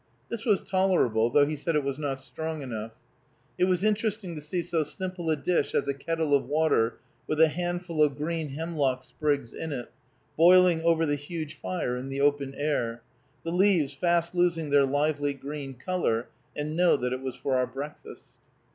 [0.29, 2.93] This was tolerable, though he said it was not strong enough.
[3.59, 7.39] It was interesting to see so simple a dish as a kettle of water with
[7.39, 9.91] a handful of green hemlock sprigs in it,
[10.35, 13.03] boiling over the huge fire in the open air,
[13.43, 17.67] the leaves fast losing their lively green color, and know that it was for our
[17.67, 18.27] breakfast.